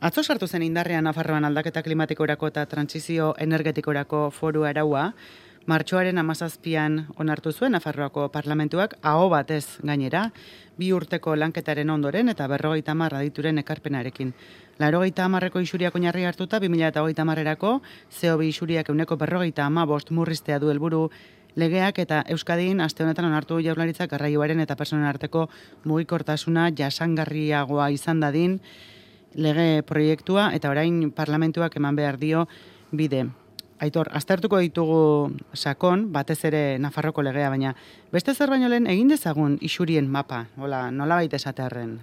Atzo 0.00 0.22
sartu 0.24 0.46
zen 0.48 0.62
indarrean 0.64 1.04
Nafarroan 1.04 1.44
aldaketa 1.44 1.82
klimatikorako 1.84 2.48
eta 2.48 2.62
trantsizio 2.64 3.34
energetikorako 3.44 4.20
foru 4.32 4.62
araua, 4.64 5.02
martxoaren 5.68 6.16
amazazpian 6.16 6.94
onartu 7.20 7.50
zuen 7.52 7.74
Nafarroako 7.76 8.30
parlamentuak 8.32 8.94
aho 9.10 9.26
batez 9.28 9.66
gainera, 9.84 10.22
bi 10.80 10.88
urteko 10.96 11.34
lanketaren 11.36 11.92
ondoren 11.92 12.32
eta 12.32 12.46
berrogeita 12.48 12.94
marra 12.96 13.20
dituren 13.20 13.60
ekarpenarekin. 13.60 14.30
Larogeita 14.80 15.26
amarreko 15.28 15.60
isuriak 15.60 15.98
oinarri 16.00 16.24
hartuta, 16.24 16.62
2000 16.64 16.88
eta 16.88 17.02
hogeita 17.02 17.26
marrerako, 17.28 17.72
CO2 18.08 18.46
isuriak 18.54 18.88
euneko 18.88 19.18
berrogeita 19.20 19.66
ama 19.66 19.84
bost 19.84 20.14
murriztea 20.16 20.58
du 20.58 20.70
helburu. 20.72 21.10
Legeak 21.60 21.98
eta 21.98 22.22
Euskadin 22.32 22.80
aste 22.80 23.04
honetan 23.04 23.28
onartu 23.28 23.60
jaurlaritzak 23.60 24.14
garraioaren 24.14 24.64
eta 24.64 24.78
personen 24.80 25.04
arteko 25.04 25.50
mugikortasuna 25.84 26.70
jasangarriagoa 26.72 27.90
izan 27.90 28.24
dadin, 28.24 28.56
lege 29.34 29.82
proiektua 29.86 30.50
eta 30.54 30.70
orain 30.70 31.10
parlamentuak 31.12 31.76
eman 31.76 31.96
behar 31.96 32.18
dio 32.18 32.46
bide. 32.90 33.26
Aitor, 33.80 34.10
aztertuko 34.12 34.58
ditugu 34.60 35.32
sakon, 35.54 36.10
batez 36.12 36.42
ere 36.44 36.78
Nafarroko 36.78 37.22
legea, 37.24 37.48
baina 37.48 37.74
beste 38.12 38.34
zer 38.34 38.50
baino 38.52 38.68
lehen 38.68 38.86
egin 38.86 39.08
dezagun 39.08 39.56
isurien 39.64 40.10
mapa, 40.10 40.46
hola, 40.58 40.90
nola 40.90 41.16
baita 41.22 41.40
esatearen? 41.40 41.98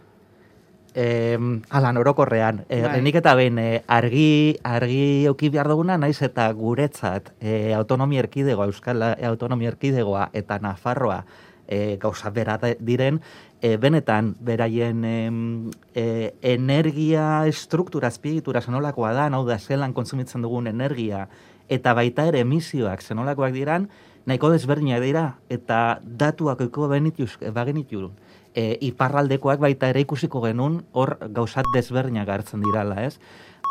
Eh, 0.97 1.37
ala, 1.69 1.91
norokorrean. 1.93 2.63
Eh, 2.69 2.81
Bai. 2.81 3.01
Nik 3.05 3.19
eta 3.19 3.35
behin, 3.37 3.59
eh, 3.61 3.83
argi, 3.85 4.57
argi 4.65 5.27
euki 5.29 5.51
behar 5.53 5.69
duguna, 5.69 5.99
naiz 6.01 6.17
eta 6.25 6.47
guretzat 6.57 7.29
eh, 7.39 7.75
autonomia 7.77 8.23
erkidegoa, 8.25 8.65
Euskal 8.65 9.03
Autonomia 9.29 9.69
Erkidegoa 9.69 10.31
eta 10.33 10.57
Nafarroa 10.57 11.23
eh, 11.67 11.97
gauza 12.01 12.31
bera 12.31 12.57
diren, 12.79 13.21
eh, 13.61 13.77
benetan 13.77 14.35
beraien 14.39 15.03
em, 15.05 15.71
eh, 15.95 16.33
energia 16.41 17.47
estruktura, 17.47 18.07
azpiegitura 18.07 18.61
zenolakoa 18.61 19.13
da, 19.13 19.27
hau 19.33 19.45
da, 19.47 19.59
zelan 19.59 19.93
kontsumitzen 19.93 20.41
dugun 20.41 20.67
energia, 20.67 21.27
eta 21.67 21.93
baita 21.93 22.27
ere 22.29 22.41
emisioak 22.45 23.01
zenolakoak 23.01 23.53
diran, 23.53 23.89
nahiko 24.27 24.51
desberdinak 24.51 25.01
dira, 25.01 25.25
eta 25.49 25.99
datuak 26.03 26.61
eko 26.67 26.87
benituz, 26.91 27.37
bagenitu, 27.55 28.11
e, 28.53 28.77
iparraldekoak 28.89 29.61
baita 29.63 29.89
ere 29.93 30.03
ikusiko 30.03 30.41
genuen 30.43 30.81
hor 30.91 31.15
gauzat 31.33 31.69
desberdinak 31.73 32.29
hartzen 32.29 32.63
dirala, 32.65 33.03
ez? 33.07 33.17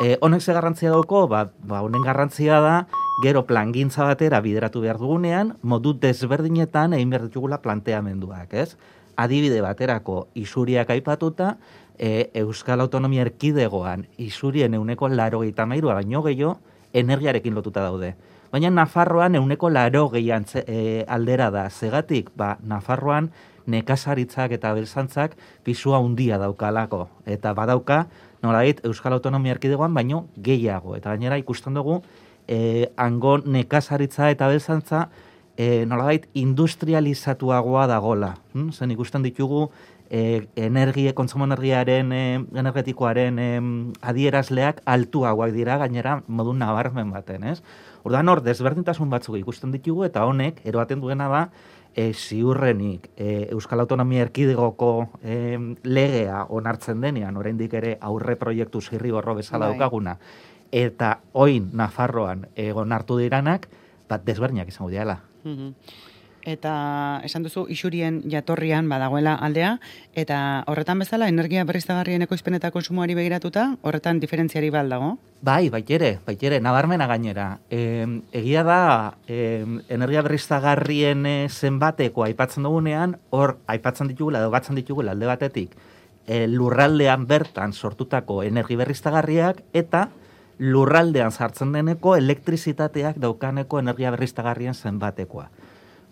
E, 0.03 0.17
honek 0.21 0.43
ze 0.43 0.53
garrantzia 0.53 0.93
dauko, 0.93 1.27
ba, 1.29 1.47
ba, 1.65 1.81
honen 1.85 2.05
garrantzia 2.05 2.61
da, 2.61 2.77
gero 3.25 3.47
plangintza 3.49 4.05
batera 4.05 4.43
bideratu 4.45 4.83
behar 4.85 5.01
dugunean, 5.01 5.55
modu 5.63 5.95
desberdinetan 6.01 6.97
egin 6.97 7.15
behar 7.15 7.29
ditugula 7.29 7.63
planteamenduak, 7.65 8.53
ez? 8.53 8.77
Adibide 9.17 9.61
baterako 9.65 10.29
isuriak 10.35 10.91
aipatuta, 10.91 11.57
e, 11.99 12.31
Euskal 12.35 12.81
Autonomia 12.81 13.25
Erkidegoan 13.25 14.07
isurien 14.19 14.75
euneko 14.75 15.09
laro 15.09 15.43
mairua 15.67 15.95
baino 15.95 16.23
gehiago 16.23 16.59
energiarekin 16.93 17.55
lotuta 17.55 17.81
daude. 17.81 18.15
Baina 18.53 18.71
Nafarroan 18.71 19.35
euneko 19.35 19.71
laro 19.71 20.09
gehian 20.11 20.45
e, 20.67 21.05
aldera 21.09 21.51
da. 21.51 21.69
Zegatik, 21.71 22.31
ba, 22.37 22.59
Nafarroan 22.63 23.31
nekazaritzak 23.67 24.53
eta 24.53 24.73
belzantzak 24.73 25.37
pisua 25.65 25.99
handia 25.99 26.39
daukalako. 26.39 27.09
Eta 27.27 27.53
badauka, 27.55 28.07
nolait, 28.43 28.81
Euskal 28.85 29.13
Autonomia 29.13 29.57
Erkidegoan 29.57 29.95
baino 29.95 30.27
gehiago. 30.39 30.97
Eta 30.97 31.11
gainera 31.11 31.39
ikusten 31.39 31.75
dugu, 31.75 32.03
e, 32.47 32.93
hango 32.97 33.39
nekazaritza 33.45 34.31
eta 34.31 34.49
belzantza 34.49 35.09
e, 35.57 35.87
nolabait 35.87 36.29
industrializatuagoa 36.35 37.87
dagola. 37.87 38.37
Hm? 38.55 38.71
Zen 38.73 38.91
ikusten 38.95 39.25
ditugu 39.25 39.71
e, 40.11 40.47
energia, 40.57 41.15
kontsumo 41.15 41.45
energiaren, 41.45 42.13
e, 42.13 42.25
energetikoaren 42.55 43.39
e, 43.39 43.49
adierazleak 44.03 44.83
altuagoak 44.85 45.55
dira 45.57 45.79
gainera 45.83 46.21
modu 46.27 46.55
nabarmen 46.55 47.11
baten, 47.11 47.45
ez? 47.45 47.63
Orduan 48.07 48.29
hor, 48.29 48.43
desberdintasun 48.47 49.11
batzuk 49.11 49.39
ikusten 49.41 49.73
ditugu 49.75 50.05
eta 50.07 50.25
honek, 50.29 50.61
eroaten 50.65 51.01
duena 51.03 51.29
da, 51.33 51.49
e, 51.97 52.13
ziurrenik 52.13 53.09
e, 53.17 53.49
Euskal 53.51 53.81
Autonomia 53.81 54.23
Erkidegoko 54.29 55.09
e, 55.25 55.57
legea 55.83 56.45
onartzen 56.53 57.01
denean, 57.01 57.37
oraindik 57.41 57.75
ere 57.75 57.97
aurre 58.01 58.37
proiektu 58.37 58.85
zirri 58.85 59.11
borro 59.11 59.35
bezala 59.35 59.67
Bai. 59.67 59.75
daukaguna, 59.75 60.19
eta 60.71 61.17
oin 61.33 61.71
Nafarroan 61.73 62.47
e, 62.55 62.71
onartu 62.73 63.19
diranak, 63.19 63.67
bat 64.09 64.25
desberdinak 64.25 64.69
izango 64.69 64.91
diala. 64.91 65.21
Mhm. 65.45 65.73
Eta 66.47 67.21
esan 67.27 67.43
duzu 67.43 67.65
isurien 67.75 68.21
jatorrian 68.31 68.87
badagoela 68.87 69.33
aldea, 69.35 69.73
eta 70.15 70.63
horretan 70.71 71.01
bezala 71.03 71.27
energia 71.27 71.65
berriztagarrien 71.67 72.23
ekoizpen 72.23 72.55
eta 72.55 72.71
konsumoari 72.71 73.17
begiratuta, 73.19 73.65
horretan 73.83 74.21
diferentziari 74.23 74.71
bal 74.71 74.93
dago? 74.95 75.17
Bai, 75.43 75.67
baitere, 75.75 76.21
baitere, 76.27 76.61
nabarmena 76.63 77.09
gainera. 77.11 77.49
E, 77.69 78.07
egia 78.31 78.63
da, 78.63 78.79
e, 79.27 79.65
energia 79.91 80.23
berriztagarrien 80.23 81.27
e, 81.27 81.35
zenbateko 81.51 82.23
aipatzen 82.29 82.63
dugunean, 82.63 83.19
hor 83.35 83.57
aipatzen 83.67 84.07
ditugula, 84.15 84.39
edo 84.39 84.55
batzen 84.55 84.79
ditugula 84.79 85.19
alde 85.19 85.27
batetik, 85.27 85.75
e, 86.29 86.47
lurraldean 86.47 87.27
bertan 87.27 87.75
sortutako 87.75 88.45
energi 88.47 88.79
berriztagarriak, 88.79 89.65
eta 89.75 90.07
lurraldean 90.59 91.33
sartzen 91.33 91.73
deneko 91.73 92.17
elektrizitateak 92.17 93.19
daukaneko 93.21 93.79
energia 93.79 94.11
berriztagarrien 94.15 94.75
zenbatekoa. 94.75 95.49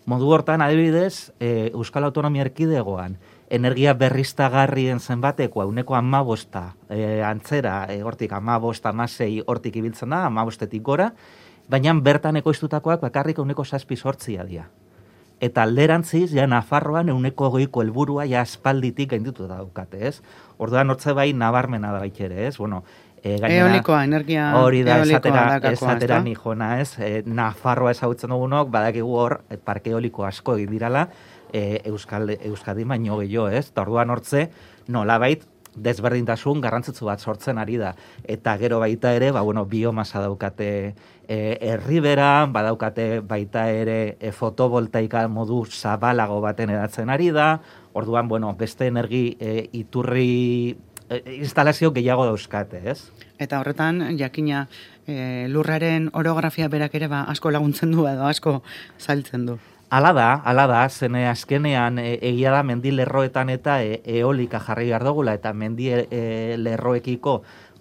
Modu 0.05 0.29
hortan, 0.29 0.61
adibidez, 0.61 1.31
e, 1.39 1.71
Euskal 1.73 2.05
Autonomia 2.05 2.43
Erkidegoan, 2.45 3.17
energia 3.49 3.95
berriztagarrien 3.97 4.99
zenbatekoa, 4.99 5.65
uneko 5.65 5.95
amabosta, 5.97 6.75
e, 6.89 7.23
antzera, 7.25 7.87
e, 7.89 8.03
hortik 8.03 8.33
amabosta, 8.37 8.93
amasei 8.93 9.41
hortik 9.47 9.81
ibiltzen 9.81 10.13
da, 10.13 10.25
amabostetik 10.29 10.83
gora, 10.85 11.11
baina 11.67 11.93
bertan 11.97 12.37
ekoiztutakoak 12.37 13.01
bakarrik 13.01 13.41
uneko 13.41 13.65
saspi 13.65 13.97
sortzia 13.97 14.45
dira. 14.45 14.67
Eta 15.43 15.65
alderantziz, 15.67 16.29
ja 16.31 16.45
Nafarroan 16.47 17.09
euneko 17.11 17.49
goiko 17.51 17.81
helburua 17.83 18.23
ja 18.29 18.39
aspalditik 18.45 19.09
gainditu 19.11 19.49
daukate, 19.49 20.07
ez? 20.07 20.21
Orduan 20.57 20.89
hortze 20.89 21.11
bai 21.17 21.33
nabarmena 21.33 21.91
da 21.91 21.99
baitere, 21.99 22.45
ez? 22.47 22.55
Bueno, 22.57 22.83
e, 23.25 23.39
gainera- 23.41 23.71
Eolikoa, 23.71 24.03
energia 24.05 24.51
Hori 24.61 24.83
da, 24.85 24.99
esatera, 25.01 25.57
esatera 25.71 26.21
ni 26.21 26.35
jona, 26.37 26.79
ez? 26.81 26.91
E, 26.99 27.23
Nafarroa 27.25 27.91
ezagutzen 27.95 28.29
dugunok, 28.29 28.69
badakigu 28.69 29.15
hor, 29.17 29.39
e, 29.49 29.57
parke 29.57 29.89
eoliko 29.95 30.27
asko 30.29 30.55
egin 30.59 30.69
dirala, 30.77 31.07
e, 31.51 31.81
Euskal, 31.89 32.29
Euskadi 32.37 32.85
baino 32.85 33.17
gehiago, 33.17 33.49
ez? 33.49 33.69
Eta 33.71 33.81
orduan 33.81 34.13
hortze, 34.13 34.49
nolabait, 34.87 35.43
desberdintasun 35.75 36.61
garrantzitsu 36.63 37.03
bat 37.09 37.19
sortzen 37.19 37.57
ari 37.59 37.75
da. 37.81 37.89
Eta 38.23 38.53
gero 38.61 38.77
baita 38.79 39.11
ere, 39.17 39.31
ba, 39.35 39.41
bueno, 39.41 39.65
biomasa 39.65 40.21
daukate 40.23 40.69
e, 41.27 41.57
herribera, 41.59 42.45
badaukate 42.47 43.19
baita 43.19 43.65
ere 43.71 44.15
e, 44.19 44.31
fotovoltaika 44.31 45.25
modu 45.27 45.65
zabalago 45.65 46.39
baten 46.45 46.69
edatzen 46.69 47.09
ari 47.09 47.31
da, 47.35 47.59
orduan, 47.93 48.29
bueno, 48.29 48.53
beste 48.55 48.87
energi 48.87 49.35
e, 49.39 49.67
iturri 49.73 50.77
instalazio 51.09 51.91
gehiago 51.93 52.25
dauzkate, 52.25 52.81
ez? 52.89 53.11
Eta 53.37 53.59
horretan, 53.59 54.01
jakina, 54.17 54.65
e, 55.07 55.47
lurraren 55.51 56.09
orografia 56.13 56.67
berak 56.71 56.95
ere 56.95 57.07
ba, 57.11 57.23
asko 57.29 57.51
laguntzen 57.51 57.91
du 57.91 58.07
edo 58.09 58.25
asko 58.25 58.61
zailtzen 58.99 59.45
du. 59.45 59.57
Ala 59.93 60.11
da, 60.17 60.29
ala 60.43 60.65
da, 60.67 60.81
zene 60.89 61.27
azkenean 61.29 61.99
e, 62.01 62.15
egia 62.25 62.51
da 62.51 62.63
mendi 62.63 62.91
lerroetan 62.91 63.51
eta 63.53 63.81
e, 63.83 64.01
eolika 64.17 64.59
jarri 64.59 64.89
behar 64.89 65.05
dugula 65.05 65.35
eta 65.37 65.53
mendi 65.53 65.91
e, 65.93 66.23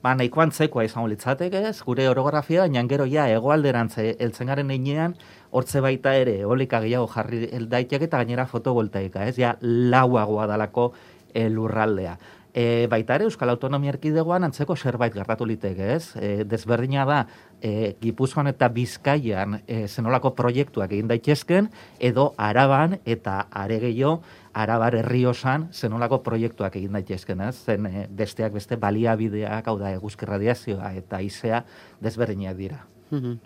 ba, 0.04 0.12
nahiko 0.12 0.42
antzekoa 0.44 0.84
izango 0.84 1.08
litzateke 1.08 1.62
ez, 1.70 1.78
gure 1.82 2.10
orografia, 2.10 2.66
baina 2.66 2.82
gero 2.90 3.06
ja 3.08 3.24
egoalderantz 3.32 3.96
e, 4.02 4.10
heltzen 4.20 4.52
garen 4.52 4.70
einean, 4.70 5.16
hortze 5.50 5.80
baita 5.80 6.12
ere 6.20 6.40
eolika 6.44 6.82
gehiago 6.84 7.08
jarri 7.08 7.48
daiteke 7.72 8.10
eta 8.10 8.20
gainera 8.20 8.44
fotovoltaika, 8.50 9.24
ez, 9.24 9.38
ja 9.40 9.56
lauagoa 9.62 10.46
dalako 10.50 10.90
e, 11.32 11.48
lurraldea. 11.48 12.18
E, 12.54 12.86
baita 12.86 13.16
ere 13.18 13.26
Euskal 13.26 13.50
Autonomia 13.50 13.90
Erkidegoan 13.90 14.46
antzeko 14.46 14.76
zerbait 14.78 15.10
gertatu 15.10 15.46
liteke, 15.46 15.88
ez? 15.96 16.14
E, 16.14 16.44
desberdina 16.46 17.02
da 17.08 17.16
e, 17.58 17.96
Gipuzkoan 17.98 18.46
eta 18.46 18.68
Bizkaian 18.70 19.58
e, 19.66 19.88
zenolako 19.88 20.30
proiektuak 20.38 20.94
egin 20.94 21.10
daitezken 21.10 21.72
edo 21.98 22.28
Araban 22.38 23.00
eta 23.04 23.40
are 23.50 23.80
gehiago 23.82 24.22
Arabar 24.54 24.94
herriosan 24.94 25.66
zenolako 25.74 26.20
proiektuak 26.22 26.76
egin 26.78 26.94
daitezken, 26.94 27.42
ez? 27.42 27.56
Zen 27.66 27.90
e, 27.90 28.06
besteak 28.06 28.54
beste 28.54 28.78
baliabideak, 28.78 29.66
hau 29.66 29.74
da 29.80 29.90
eguzki 29.90 30.30
radiazioa 30.30 30.92
eta 30.94 31.18
izea 31.26 31.64
desberdinak 32.00 32.54
dira. 32.56 32.84
Mhm. 33.10 33.40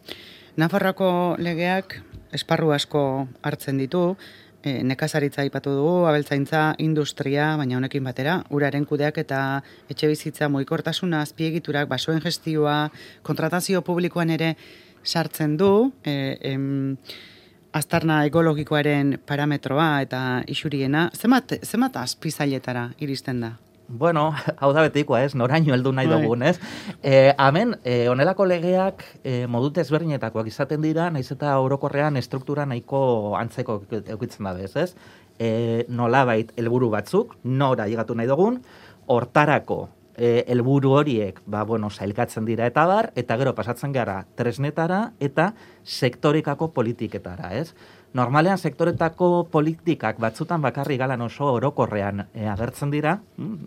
Nafarroako 0.61 1.11
legeak 1.39 2.03
esparru 2.35 2.75
asko 2.75 3.03
hartzen 3.41 3.79
ditu, 3.81 4.19
e, 4.69 4.83
nekazaritza 4.85 5.43
aipatu 5.45 5.73
dugu, 5.77 5.95
abeltzaintza, 6.11 6.75
industria, 6.85 7.55
baina 7.61 7.79
honekin 7.79 8.05
batera, 8.05 8.39
uraren 8.55 8.85
kudeak 8.89 9.21
eta 9.25 9.41
etxe 9.91 10.11
bizitza 10.11 10.51
mugikortasuna, 10.53 11.23
azpiegiturak, 11.25 11.89
basoen 11.89 12.21
gestioa, 12.25 12.79
kontratazio 13.27 13.83
publikoan 13.87 14.35
ere 14.37 14.55
sartzen 15.05 15.57
du, 15.57 15.73
e, 16.05 16.37
em, 16.53 16.67
aztarna 17.79 18.23
ekologikoaren 18.29 19.19
parametroa 19.29 19.89
eta 20.05 20.21
isuriena, 20.49 21.09
zemat, 21.17 21.59
zemat 21.65 21.97
azpizailetara 22.01 22.91
iristen 23.05 23.41
da? 23.45 23.55
Bueno, 23.89 24.35
hau 24.61 24.73
da 24.77 24.83
betikoa, 24.85 25.23
ez? 25.25 25.35
Noraino 25.35 25.73
heldu 25.73 25.93
nahi 25.97 26.09
Bai. 26.11 26.21
dugun, 26.21 26.43
ez? 26.45 26.59
E, 27.03 27.33
hemen, 27.33 27.75
e, 27.85 28.09
onelako 28.13 28.45
legeak 28.45 29.05
e, 29.25 29.47
modute 29.49 29.81
ezberdinetakoak 29.81 30.51
izaten 30.53 30.85
dira, 30.85 31.09
naiz 31.11 31.31
eta 31.33 31.57
orokorrean 31.65 32.21
estruktura 32.21 32.67
nahiko 32.69 33.01
antzeko 33.41 33.81
eukitzen 34.05 34.45
da 34.45 34.53
bez, 34.53 34.75
ez? 34.77 34.91
E, 35.41 35.87
nolabait 35.89 36.53
helburu 36.61 36.91
batzuk, 36.93 37.39
nora 37.45 37.89
llegatu 37.89 38.15
nahi 38.19 38.29
dugun, 38.29 38.61
hortarako 39.09 39.87
e, 40.19 40.45
helburu 40.51 40.93
horiek, 40.99 41.41
ba, 41.47 41.63
bueno, 41.65 41.89
sailkatzen 41.89 42.45
dira 42.45 42.67
eta 42.69 42.85
bar, 42.91 43.13
eta 43.17 43.39
gero 43.41 43.55
pasatzen 43.57 43.95
gara 43.95 44.19
tresnetara 44.37 45.13
eta 45.23 45.53
sektorekako 45.85 46.73
politiketara, 46.77 47.55
ez? 47.57 47.73
Normalean 48.17 48.57
sektoretako 48.57 49.51
politikak 49.53 50.17
batzutan 50.17 50.63
bakarri 50.65 50.97
galan 50.97 51.21
oso 51.21 51.51
orokorrean 51.59 52.23
e, 52.33 52.47
agertzen 52.49 52.89
dira, 52.89 53.19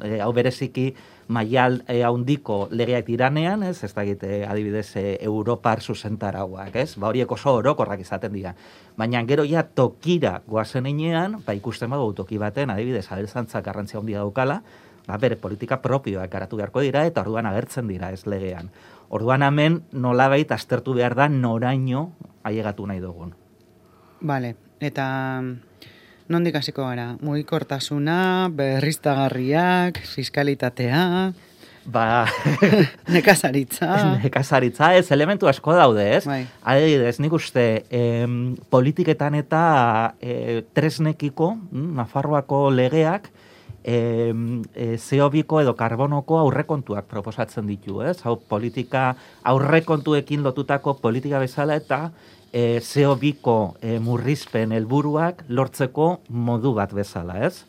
e, 0.01 0.15
hau 0.17 0.31
bereziki 0.33 0.88
maial 1.29 1.83
e, 1.85 1.99
handiko 2.01 2.63
legeak 2.73 3.05
diranean, 3.05 3.61
ez, 3.69 3.83
ez 3.85 3.91
dakit, 3.93 4.23
adibidez, 4.49 4.88
e, 4.97 5.03
Europar 5.21 5.83
zuzentarauak, 5.85 6.73
ez, 6.73 6.95
ba 6.97 7.11
horiek 7.11 7.31
oso 7.31 7.53
orokorrak 7.59 8.01
izaten 8.01 8.33
dira. 8.33 8.55
Baina 8.97 9.21
gero 9.29 9.45
ja 9.45 9.61
tokira 9.61 10.39
goazen 10.47 10.89
inean, 10.89 11.38
ba 11.45 11.53
ikusten 11.53 11.93
badugu 11.93 12.17
toki 12.23 12.41
baten, 12.41 12.73
adibidez, 12.73 13.05
abeltzantzak 13.11 13.63
garrantzia 13.69 14.01
handia 14.01 14.25
daukala, 14.25 14.63
ba, 15.05 15.19
bere 15.21 15.38
politika 15.38 15.77
propioak 15.85 16.33
garatu 16.33 16.57
beharko 16.57 16.81
dira, 16.81 17.05
eta 17.05 17.21
orduan 17.21 17.45
agertzen 17.45 17.93
dira 17.93 18.09
ez 18.09 18.25
legean. 18.25 18.73
Orduan 19.13 19.45
hemen 19.45 19.83
nolabait 19.93 20.49
aztertu 20.49 20.97
behar 20.97 21.13
da 21.13 21.29
noraino 21.29 22.07
ailegatu 22.41 22.89
nahi 22.89 23.05
dugun. 23.05 23.38
Vale, 24.21 24.56
eta 24.79 25.06
mm, 25.41 25.56
nondik 26.29 26.56
hasiko 26.56 26.85
gara? 26.85 27.15
Mugikortasuna, 27.21 28.50
berriztagarriak, 28.53 30.01
fiskalitatea, 30.15 31.06
Ba, 31.81 32.27
nekazaritza. 33.09 34.19
nekazaritza 34.21 34.91
ez, 35.00 35.07
elementu 35.12 35.47
asko 35.50 35.73
daude, 35.73 36.03
ez? 36.18 36.25
Bai. 36.29 36.44
Adibidez, 36.62 37.15
nik 37.19 37.33
uste, 37.33 37.85
em, 37.89 38.53
politiketan 38.69 39.33
eta 39.39 40.13
e, 40.21 40.62
tresnekiko, 40.77 41.56
mm, 41.71 41.95
Nafarroako 41.97 42.67
legeak, 42.69 43.31
em, 43.83 44.62
e, 44.75 44.97
zeobiko 45.01 45.57
edo 45.63 45.74
karbonoko 45.75 46.38
aurrekontuak 46.44 47.09
proposatzen 47.09 47.65
ditu, 47.65 48.03
ez? 48.06 48.19
Hau 48.25 48.35
politika 48.38 49.15
aurrekontuekin 49.41 50.45
lotutako 50.45 51.00
politika 51.01 51.41
bezala 51.41 51.81
eta 51.81 52.12
e, 52.51 52.80
zeobiko 52.81 53.75
e, 53.81 54.00
murrizpen 54.00 54.71
helburuak 54.75 55.45
lortzeko 55.50 56.21
modu 56.30 56.74
bat 56.75 56.94
bezala, 56.94 57.39
ez? 57.48 57.65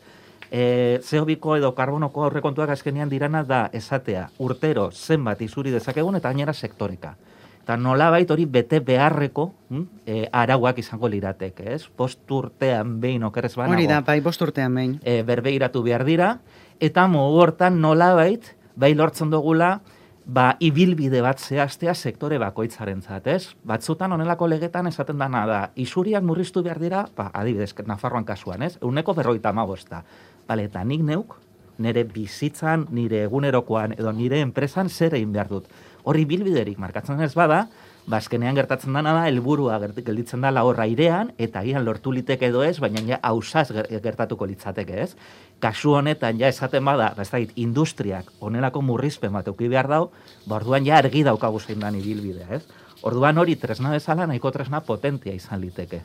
E, 0.53 0.99
zeobiko 1.01 1.55
edo 1.57 1.73
karbonoko 1.73 2.27
aurrekontuak 2.27 2.69
azkenean 2.75 3.09
dirana 3.09 3.43
da 3.43 3.65
esatea 3.73 4.27
urtero 4.43 4.91
zenbat 4.91 5.41
izuri 5.41 5.71
dezakegun 5.73 6.19
eta 6.19 6.29
gainera 6.29 6.53
sektoreka. 6.53 7.15
Eta 7.63 7.77
nolabait 7.79 8.29
hori 8.29 8.43
bete 8.45 8.81
beharreko 8.83 9.47
hm, 9.71 9.83
e, 10.05 10.27
arauak 10.35 10.81
izango 10.83 11.07
lirateke, 11.07 11.69
ez? 11.73 11.85
Post 11.87 12.29
urtean 12.35 12.97
behin 12.99 13.23
okerrez 13.23 13.55
banago 13.55 13.77
Hori 13.77 13.87
da, 13.87 14.01
bai, 14.03 14.19
bost 14.21 14.41
urtean 14.43 14.75
behin. 14.75 14.97
e, 15.01 15.21
berbeiratu 15.23 15.81
behar 15.81 16.03
dira, 16.03 16.39
eta 16.83 17.07
mogu 17.07 17.39
hortan 17.39 17.79
nolabait, 17.81 18.51
bai 18.75 18.91
lortzen 18.93 19.31
dugula, 19.31 19.77
ba, 20.25 20.55
ibilbide 20.59 21.21
bat 21.23 21.39
zehaztea 21.39 21.93
sektore 21.93 22.37
bakoitzaren 22.39 23.01
ez? 23.25 23.53
Batzutan 23.63 24.11
honelako 24.11 24.47
legetan 24.47 24.87
esaten 24.87 25.17
dana 25.17 25.45
da, 25.45 25.71
isuriak 25.75 26.23
murriztu 26.23 26.63
behar 26.63 26.79
dira, 26.79 27.07
ba, 27.15 27.29
adibidez, 27.33 27.73
Nafarroan 27.85 28.25
kasuan, 28.25 28.61
ez? 28.61 28.77
Euneko 28.81 29.13
berroita 29.13 29.49
amagosta. 29.49 30.03
Bale, 30.47 30.65
eta 30.65 30.83
nik 30.83 31.01
neuk, 31.01 31.35
nire 31.77 32.03
bizitzan, 32.03 32.87
nire 32.91 33.23
egunerokoan, 33.23 33.93
edo 33.97 34.11
nire 34.11 34.39
enpresan 34.41 34.89
zer 34.89 35.15
egin 35.15 35.33
behar 35.33 35.49
dut. 35.49 35.67
Hori 36.03 36.25
bilbiderik 36.25 36.77
markatzen 36.79 37.21
ez 37.21 37.33
bada, 37.33 37.67
bazkenean 38.07 38.55
gertatzen 38.55 38.93
dana 38.93 39.13
da, 39.15 39.25
helburua 39.29 39.79
gelditzen 39.95 40.41
da 40.41 40.51
horra 40.63 40.83
airean, 40.83 41.31
eta 41.37 41.59
agian 41.59 41.85
lortu 41.85 42.11
liteke 42.11 42.47
edo 42.47 42.63
ez, 42.63 42.79
baina 42.79 43.01
ja 43.07 43.19
hausaz 43.23 43.69
ger- 43.71 43.89
gertatuko 44.03 44.45
litzateke 44.45 45.01
ez. 45.01 45.15
Kasu 45.59 45.93
honetan 45.95 46.39
ja 46.39 46.47
esaten 46.47 46.83
bada, 46.85 47.13
ba, 47.15 47.21
ez 47.21 47.31
dakit, 47.31 47.53
industriak 47.55 48.31
onelako 48.41 48.81
murrizpen 48.81 49.31
bat 49.31 49.47
euki 49.47 49.69
behar 49.71 49.87
dau, 49.87 50.11
ba 50.45 50.55
orduan 50.55 50.85
ja 50.85 50.97
argi 50.97 51.23
daukagu 51.23 51.59
zein 51.59 51.79
dan 51.79 51.95
ibilbidea, 51.95 52.49
ez? 52.59 52.63
Orduan 53.03 53.37
hori 53.37 53.55
tresna 53.59 53.91
bezala 53.91 54.27
nahiko 54.27 54.51
tresna 54.51 54.79
potentia 54.81 55.33
izan 55.33 55.61
liteke. 55.61 56.03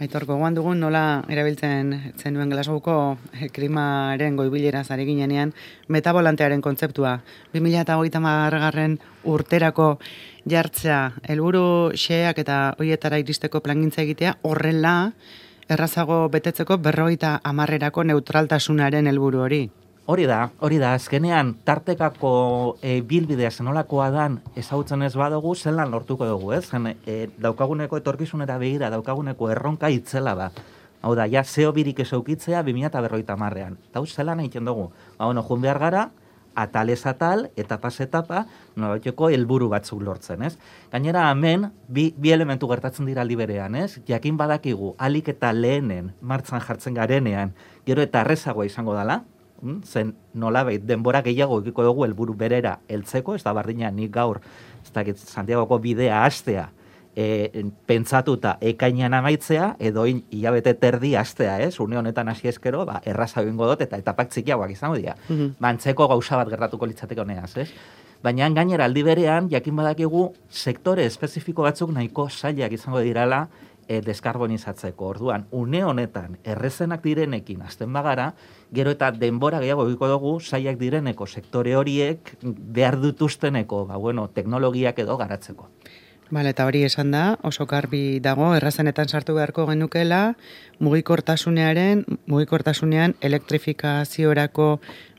Aitor, 0.00 0.24
gogoan 0.24 0.54
dugun 0.56 0.78
nola 0.80 1.20
erabiltzen 1.28 1.90
zenuen 2.16 2.48
Glasgowko 2.48 2.94
eh, 3.36 3.50
klimaren 3.52 4.38
goibilera 4.38 4.80
zari 4.80 5.04
ginenean 5.04 5.52
metabolantearen 5.92 6.62
kontzeptua. 6.64 7.18
2008 7.52 8.22
garren 8.62 8.94
urterako 9.28 9.90
jartzea, 10.48 11.02
helburu 11.28 11.92
xeak 11.92 12.40
eta 12.40 12.56
hoietara 12.78 13.18
iristeko 13.20 13.60
plangintza 13.60 14.00
egitea, 14.06 14.38
horrela 14.40 14.94
errazago 15.68 16.22
betetzeko 16.32 16.80
berroita 16.80 17.34
amarrerako 17.44 18.08
neutraltasunaren 18.08 19.12
helburu 19.12 19.44
hori. 19.44 19.62
Hori 20.10 20.24
da, 20.26 20.48
hori 20.58 20.80
da, 20.82 20.88
azkenean 20.98 21.52
tartekako 21.62 22.30
e, 22.82 22.96
bilbidea 23.06 23.52
zenolakoa 23.54 24.08
dan 24.10 24.40
ezagutzen 24.58 25.04
ez 25.06 25.12
badugu, 25.14 25.52
zelan 25.54 25.92
lortuko 25.94 26.26
dugu, 26.26 26.50
ez? 26.56 26.64
Zen, 26.66 26.88
e, 27.06 27.14
daukaguneko 27.38 28.00
etorkizunera 28.00 28.56
begira, 28.58 28.88
daukaguneko 28.90 29.52
erronka 29.54 29.86
itzela 29.94 30.34
da. 30.34 30.48
Hau 31.06 31.14
da, 31.14 31.28
ja, 31.30 31.44
zeo 31.44 31.70
birik 31.76 32.02
ez 32.02 32.08
eukitzea 32.18 32.64
20berroita 32.66 33.38
marrean. 33.38 33.78
Eta 33.86 34.02
zelan 34.02 34.42
egiten 34.42 34.66
dugu? 34.66 34.90
Ba, 35.16 35.28
bueno, 35.28 35.46
jun 35.46 35.62
behar 35.62 35.78
gara, 35.78 36.04
atalez 36.58 37.06
atal, 37.06 37.46
etapaz 37.54 38.00
etapa, 38.02 38.46
nolabaiteko 38.74 39.30
helburu 39.30 39.68
batzuk 39.70 40.02
lortzen, 40.02 40.42
ez? 40.42 40.56
Gainera, 40.90 41.30
hemen, 41.30 41.70
bi, 41.86 42.10
bi 42.18 42.34
elementu 42.34 42.66
gertatzen 42.66 43.06
dira 43.06 43.22
aldi 43.22 43.38
berean, 43.38 43.78
ez? 43.78 44.00
Jakin 44.10 44.36
badakigu, 44.36 44.96
alik 44.98 45.30
eta 45.36 45.52
lehenen 45.54 46.16
martzan 46.20 46.66
jartzen 46.66 46.98
garenean, 46.98 47.54
gero 47.86 48.02
eta 48.02 48.24
arrezagoa 48.24 48.66
izango 48.66 48.98
dala, 48.98 49.22
Mm, 49.62 49.82
zen 49.84 50.14
nolabait 50.34 50.84
denbora 50.88 51.20
gehiago 51.22 51.60
ekiko 51.60 51.84
dugu 51.84 52.06
helburu 52.06 52.34
berera 52.34 52.78
heltzeko, 52.88 53.34
ez 53.36 53.42
da 53.44 53.52
bardina 53.52 53.90
nik 53.90 54.12
gaur, 54.14 54.40
ez 54.82 54.92
dakit 54.94 55.18
Santiagoko 55.20 55.78
bidea 55.78 56.24
hastea, 56.24 56.70
e, 57.16 57.64
pentsatuta 57.86 58.56
ekainan 58.60 59.14
amaitzea, 59.18 59.74
edo 59.78 60.06
in, 60.08 60.22
hilabete 60.32 60.74
terdi 60.80 61.14
hastea, 61.18 61.58
ez? 61.60 61.78
Une 61.80 61.98
honetan 61.98 62.28
hasi 62.32 62.48
eskero, 62.48 62.84
ba, 62.86 63.00
erraza 63.04 63.42
egingo 63.42 63.68
dut 63.68 63.82
eta 63.84 63.98
etapak 64.00 64.30
txikiagoak 64.30 64.72
izango 64.76 64.96
dira. 64.96 65.16
Mhm. 65.28 65.56
Bantzeko 65.60 66.08
gauza 66.08 66.40
bat 66.40 66.48
gertatuko 66.48 66.86
litzateke 66.86 67.20
honeaz, 67.20 67.56
ez? 67.56 67.70
Baina 68.22 68.50
gainera 68.52 68.84
aldi 68.84 69.02
berean, 69.02 69.48
jakin 69.48 69.76
badakigu, 69.76 70.34
sektore 70.50 71.06
espezifiko 71.08 71.64
batzuk 71.64 71.92
nahiko 71.92 72.28
zailak 72.28 72.72
izango 72.76 73.00
dirala 73.00 73.46
e, 73.90 74.00
deskarbonizatzeko. 74.06 75.08
Orduan, 75.10 75.46
une 75.50 75.82
honetan, 75.84 76.38
errezenak 76.46 77.02
direnekin 77.02 77.64
azten 77.66 77.92
bagara, 77.92 78.28
gero 78.72 78.94
eta 78.94 79.10
denbora 79.10 79.58
gehiago 79.64 79.88
egiko 79.88 80.10
dugu, 80.12 80.34
zailak 80.40 80.78
direneko 80.78 81.26
sektore 81.26 81.74
horiek 81.76 82.36
behar 82.78 83.00
dutuzteneko, 83.02 83.84
ba, 83.90 83.98
bueno, 83.98 84.28
teknologiak 84.36 85.02
edo 85.02 85.18
garatzeko. 85.18 85.66
Bale, 86.30 86.52
eta 86.54 86.62
hori 86.62 86.84
esan 86.86 87.08
da, 87.10 87.24
oso 87.42 87.64
garbi 87.66 88.20
dago, 88.22 88.52
errazenetan 88.54 89.08
sartu 89.10 89.34
beharko 89.34 89.64
genukela, 89.66 90.36
mugikortasunearen, 90.78 92.04
mugikortasunean 92.30 93.16
elektrifikaziorako 93.26 94.68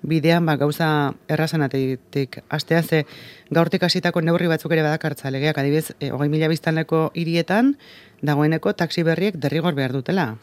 bidean, 0.07 0.47
ba, 0.47 0.55
gauza 0.61 1.11
errazenatik 1.27 2.39
astea 2.47 2.79
ze 2.81 3.03
gaurtik 3.51 3.83
hasitako 3.83 4.23
neurri 4.23 4.47
batzuk 4.47 4.71
ere 4.71 4.87
badakartza 4.87 5.35
legeak, 5.35 5.59
adibidez, 5.59 5.91
e, 5.99 6.13
hogei 6.15 6.29
mila 6.31 6.47
biztanleko 6.47 7.09
hirietan, 7.13 7.75
dagoeneko 8.21 8.73
taxi 8.73 9.03
berriek 9.03 9.35
derrigor 9.41 9.75
behar 9.75 9.93
dutela, 9.93 10.35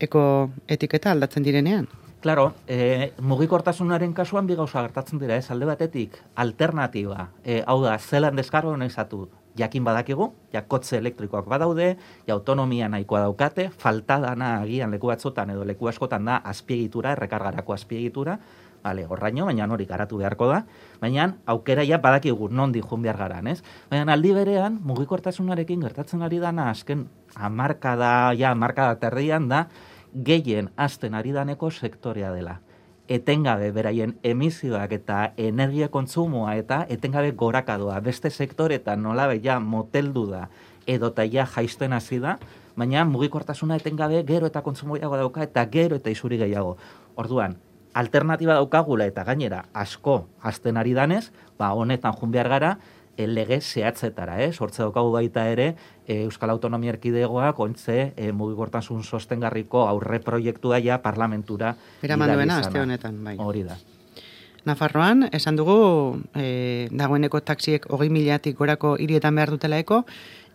eko 0.00 0.50
etiketa 0.68 1.12
aldatzen 1.12 1.44
direnean. 1.46 1.88
Claro, 2.20 2.54
e, 2.66 3.12
mugikortasunaren 3.20 4.14
kasuan 4.16 4.48
bi 4.48 4.56
gauza 4.56 4.80
gertatzen 4.82 5.20
dira, 5.20 5.36
ez? 5.36 5.50
Alde 5.52 5.68
batetik 5.68 6.16
alternatiba, 6.34 7.28
e, 7.44 7.60
hau 7.66 7.82
da, 7.84 7.98
zelan 7.98 8.36
deskarbonizatu 8.40 9.28
jakin 9.56 9.84
badakigu, 9.84 10.30
ja 10.52 10.62
kotze 10.68 10.98
elektrikoak 10.98 11.46
badaude, 11.48 11.96
ja 12.26 12.34
autonomia 12.34 12.88
nahikoa 12.92 13.22
daukate, 13.24 13.68
falta 13.70 14.18
dana 14.20 14.62
agian 14.62 14.90
leku 14.92 15.12
batzutan 15.12 15.52
edo 15.54 15.64
leku 15.64 15.88
askotan 15.88 16.28
da 16.28 16.40
azpiegitura, 16.44 17.14
errekargarako 17.16 17.76
azpiegitura, 17.76 18.38
Bale, 18.86 19.02
horraino, 19.10 19.48
baina 19.48 19.66
hori 19.66 19.84
garatu 19.90 20.20
beharko 20.20 20.46
da, 20.46 20.60
baina 21.02 21.32
aukera 21.50 21.82
ja 21.82 21.98
badakigu 21.98 22.46
nondi 22.54 22.84
jun 22.84 23.02
behar 23.02 23.16
garan, 23.18 23.48
ez? 23.50 23.58
Baina 23.90 24.14
aldi 24.14 24.30
berean, 24.36 24.78
mugikortasunarekin 24.86 25.82
gertatzen 25.82 26.22
ari 26.22 26.38
dana, 26.38 26.68
azken 26.70 27.08
amarkada, 27.34 28.30
ja 28.38 28.52
amarkada 28.54 28.94
terdian 29.02 29.48
da, 29.50 29.64
gehien 30.14 30.70
azten 30.76 31.18
ari 31.18 31.34
daneko 31.34 31.70
sektorea 31.70 32.30
dela. 32.30 32.60
Etengabe 33.10 33.72
beraien 33.74 34.16
emisioak 34.22 34.94
eta 35.00 35.18
energia 35.36 35.90
kontsumoa 35.90 36.56
eta 36.58 36.84
etengabe 36.90 37.34
gorakadoa. 37.38 37.98
Beste 38.06 38.30
sektoretan 38.30 39.02
nolabe 39.02 39.40
ja 39.42 39.58
moteldu 39.60 40.28
da 40.30 40.46
edota 40.86 41.26
ja 41.26 41.46
jaisten 41.56 41.92
hasi 41.92 42.22
da, 42.22 42.38
baina 42.78 43.04
mugikortasuna 43.04 43.82
etengabe 43.82 44.22
gero 44.26 44.46
eta 44.46 44.62
kontsumo 44.62 44.94
gehiago 44.94 45.18
dauka 45.22 45.42
eta 45.42 45.66
gero 45.66 45.98
eta 45.98 46.10
isuri 46.10 46.38
gehiago. 46.38 46.76
Orduan, 47.16 47.56
alternatiba 47.96 48.58
daukagula 48.60 49.06
eta 49.08 49.24
gainera 49.24 49.64
asko 49.72 50.26
hasten 50.44 50.76
ari 50.76 50.92
danez, 50.92 51.30
ba 51.56 51.72
honetan 51.72 52.12
jun 52.20 52.30
behar 52.34 52.48
gara, 52.52 52.76
e, 53.16 53.26
lege 53.26 53.60
zehatzetara, 53.60 54.42
eh? 54.44 54.52
sortze 54.52 54.82
daukagu 54.82 55.14
baita 55.14 55.46
ere, 55.48 55.70
e, 56.04 56.22
Euskal 56.26 56.52
Autonomia 56.52 56.92
Erkidegoak 56.92 57.58
ontze 57.64 58.12
e, 58.12 58.30
mugikortasun 58.36 59.02
sostengarriko 59.02 59.86
aurre 59.88 60.20
proiektua 60.20 60.78
ja 60.84 61.00
parlamentura. 61.02 61.74
Eraman 62.04 62.34
duena, 62.34 62.58
azte 62.60 62.82
honetan, 62.82 63.22
bai. 63.24 63.36
Hori 63.40 63.64
da. 63.64 63.78
Nafarroan, 64.66 65.28
esan 65.32 65.56
dugu, 65.56 65.78
e, 66.34 66.88
dagoeneko 66.90 67.40
taksiek 67.40 67.86
hogei 67.88 68.10
miliatik 68.10 68.58
gorako 68.58 68.96
hirietan 69.00 69.38
behar 69.38 69.54
dutela 69.54 69.78
eko, 69.80 70.02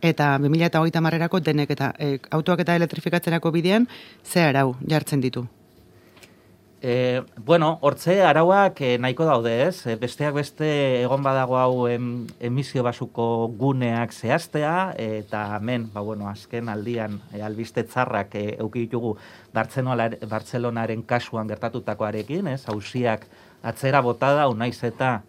eta 0.01 0.35
2000 0.37 0.67
eta 0.67 0.83
hogeita 0.83 1.01
marrerako 1.01 1.41
denek 1.41 1.73
eta 1.73 1.93
e, 1.97 2.19
autoak 2.29 2.61
eta 2.67 2.77
elektrifikatzerako 2.77 3.53
bidean, 3.55 3.87
ze 4.21 4.43
arau 4.43 4.75
jartzen 4.85 5.25
ditu? 5.25 5.47
E, 6.83 7.21
bueno, 7.37 7.77
hortze 7.81 8.23
arauak 8.25 8.79
e, 8.81 8.95
nahiko 8.97 9.27
daude 9.29 9.51
ez, 9.67 9.85
e, 9.85 9.93
besteak 10.01 10.33
beste 10.33 10.65
egon 11.03 11.21
badago 11.21 11.59
hau 11.61 11.85
em, 11.85 12.25
emisio 12.41 12.81
basuko 12.81 13.51
guneak 13.59 14.15
zehaztea, 14.17 14.95
eta 14.97 15.43
hemen, 15.59 15.91
ba, 15.93 16.01
bueno, 16.01 16.25
azken 16.25 16.73
aldian 16.73 17.19
e, 17.29 17.43
albiste 17.45 17.83
txarrak 17.85 18.33
e, 18.33 18.43
eukitugu 18.65 19.13
Bartzelonaren 19.53 21.05
kasuan 21.05 21.53
gertatutakoarekin, 21.53 22.49
ez, 22.49 22.63
hausiak 22.65 23.29
atzera 23.61 24.01
botada, 24.01 24.49
unaiz 24.49 24.81
eta 24.81 25.19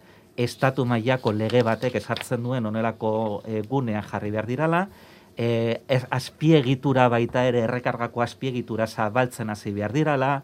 estatu 0.40 0.86
mailako 0.88 1.36
lege 1.36 1.60
batek 1.68 2.00
esartzen 2.00 2.48
duen 2.48 2.64
onelako 2.64 3.42
e, 3.44 3.60
gunea 3.68 4.00
jarri 4.08 4.32
behar 4.32 4.48
dirala, 4.48 4.86
e, 5.36 5.82
azpiegitura 6.08 7.10
baita 7.12 7.44
ere 7.44 7.66
errekargako 7.66 8.24
azpiegitura 8.24 8.86
zabaltzen 8.86 9.52
hasi 9.52 9.72
behar 9.76 9.92
dirala, 9.92 10.38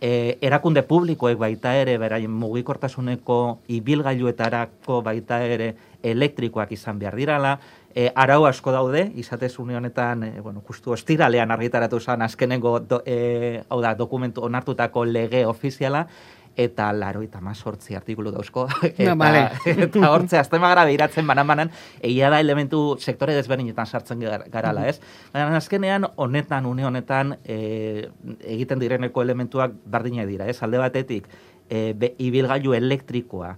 e, 0.00 0.38
erakunde 0.42 0.82
publikoek 0.82 1.38
baita 1.38 1.74
ere, 1.76 1.98
beraien 1.98 2.30
mugikortasuneko 2.30 3.60
ibilgailuetarako 3.68 5.02
baita 5.02 5.42
ere 5.44 5.74
elektrikoak 6.02 6.72
izan 6.72 6.98
behar 6.98 7.16
dirala, 7.18 7.58
e, 7.94 8.10
arau 8.14 8.44
asko 8.46 8.72
daude, 8.72 9.08
izatez 9.16 9.54
honetan, 9.58 10.22
e, 10.22 10.40
bueno, 10.40 10.62
justu 10.66 10.92
ostiralean 10.92 11.50
argitaratu 11.50 12.00
zen 12.00 12.22
azkenengo 12.22 12.78
do, 12.80 13.02
e, 13.06 13.62
hau 13.68 13.80
da, 13.82 13.94
dokumentu 13.94 14.44
onartutako 14.44 15.04
lege 15.04 15.44
ofiziala, 15.46 16.06
eta 16.58 16.88
laro 16.92 17.22
eta 17.22 17.40
mazortzi 17.40 17.94
artikulu 17.94 18.32
dauzko. 18.34 18.66
eta, 18.88 19.12
no, 19.12 19.16
vale. 19.20 19.44
eta 19.86 20.10
hortze, 20.10 20.40
azte 20.40 20.58
magara 20.58 20.84
behiratzen 20.88 21.26
banan-banan, 21.26 21.70
egia 22.02 22.30
da 22.34 22.40
elementu 22.42 22.82
sektore 22.98 23.36
desberdinetan 23.38 23.86
sartzen 23.86 24.24
garala, 24.50 24.88
ez? 24.90 24.98
Baina 25.32 25.56
azkenean, 25.60 26.08
honetan, 26.16 26.66
une 26.66 26.86
honetan, 26.88 27.36
e, 27.44 28.08
egiten 28.42 28.82
direneko 28.82 29.22
elementuak 29.22 29.78
bardina 29.86 30.26
dira, 30.26 30.48
ez? 30.50 30.58
Alde 30.66 30.82
batetik, 30.82 31.28
e, 31.68 31.92
be, 31.94 32.14
ibilgailu 32.18 32.74
elektrikoa, 32.74 33.54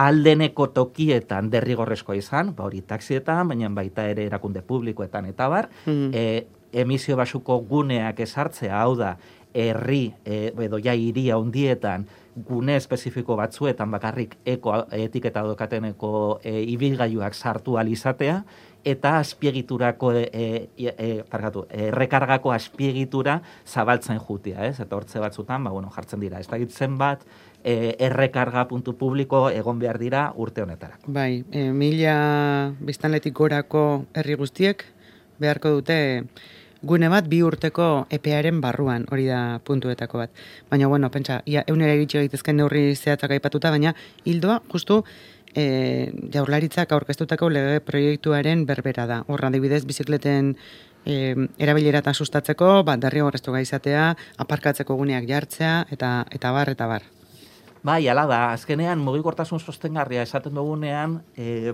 aldeneko 0.00 0.68
tokietan 0.72 1.50
derrigorrezkoa 1.50 2.16
izan, 2.16 2.54
ba 2.56 2.64
hori 2.64 2.80
taxietan, 2.86 3.50
baina 3.50 3.68
baita 3.74 4.06
ere 4.08 4.24
erakunde 4.30 4.62
publikoetan 4.62 5.28
eta 5.28 5.50
bar, 5.52 5.70
mm 5.84 6.56
emisio 6.70 7.16
basuko 7.18 7.56
guneak 7.66 8.20
esartzea, 8.22 8.76
hau 8.78 8.94
da, 8.94 9.16
herri 9.54 10.14
e, 10.24 10.52
edo 10.66 10.78
ja 10.82 10.94
iria 10.94 11.38
hundietan 11.38 12.06
gune 12.46 12.76
espezifiko 12.78 13.36
batzuetan 13.36 13.90
bakarrik 13.90 14.36
eko 14.46 14.74
etiketa 14.94 15.42
dokateneko 15.42 16.40
e, 16.44 16.60
ibilgailuak 16.74 17.34
sartu 17.34 17.76
alizatea 17.76 18.42
eta 18.84 19.18
azpiegiturako 19.18 20.12
e, 20.16 20.26
e, 20.32 20.68
e, 20.76 21.08
pargatu, 21.28 21.66
errekargako 21.68 22.52
azpiegitura 22.54 23.40
zabaltzen 23.66 24.20
jutia, 24.24 24.64
ez? 24.64 24.78
Eta 24.80 24.96
hortze 24.96 25.20
batzutan, 25.20 25.64
ba, 25.64 25.72
bueno, 25.74 25.90
jartzen 25.92 26.20
dira. 26.20 26.40
Ez 26.40 26.48
da 26.48 26.56
gitzen 26.56 26.96
bat, 27.00 27.26
e, 27.62 27.96
errekarga 27.98 28.66
puntu 28.70 28.94
publiko 28.96 29.48
egon 29.50 29.78
behar 29.82 29.98
dira 30.00 30.30
urte 30.36 30.64
honetara. 30.64 30.96
Bai, 31.06 31.44
e, 31.52 31.68
mila 31.76 32.72
biztanletik 32.80 33.36
gorako 33.36 34.06
herri 34.14 34.38
guztiek 34.40 34.86
beharko 35.40 35.76
dute 35.80 36.00
gune 36.82 37.08
bat 37.12 37.26
bi 37.28 37.42
urteko 37.44 38.06
epearen 38.10 38.60
barruan, 38.60 39.04
hori 39.12 39.26
da 39.28 39.60
puntuetako 39.64 40.22
bat. 40.22 40.30
Baina, 40.70 40.88
bueno, 40.88 41.10
pentsa, 41.10 41.40
ia, 41.46 41.64
eunera 41.68 41.92
egitxe 41.96 42.22
egitezken 42.22 42.56
neurri 42.56 42.94
zehatzak 42.96 43.36
aipatuta, 43.36 43.70
baina 43.70 43.94
hildoa, 44.24 44.60
justu, 44.72 45.02
e, 45.54 46.12
jaurlaritzak 46.32 46.92
aurkeztutako 46.92 47.50
lege 47.52 47.80
proiektuaren 47.84 48.64
berbera 48.66 49.06
da. 49.06 49.22
Horra, 49.28 49.50
dibidez, 49.52 49.84
bizikleten 49.88 50.54
e, 51.04 51.34
erabilera 51.58 52.00
eta 52.04 52.14
sustatzeko, 52.14 52.80
bat, 52.86 53.00
darri 53.02 53.22
horreztu 53.24 53.52
gaizatea, 53.52 54.10
aparkatzeko 54.40 54.96
guneak 54.96 55.28
jartzea, 55.28 55.84
eta 55.90 56.20
eta 56.30 56.52
bar, 56.56 56.72
eta 56.72 56.88
bar. 56.90 57.08
Bai, 57.82 58.02
ala 58.12 58.26
da, 58.28 58.40
azkenean, 58.54 59.00
mugikortasun 59.00 59.60
sostengarria 59.60 60.24
esaten 60.26 60.56
dugunean, 60.56 61.20
e, 61.36 61.72